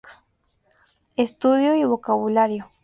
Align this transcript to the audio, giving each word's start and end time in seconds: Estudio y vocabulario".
Estudio 1.15 1.75
y 1.75 1.83
vocabulario". 1.85 2.71